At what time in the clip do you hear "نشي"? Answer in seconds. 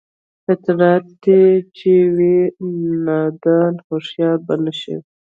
4.63-4.95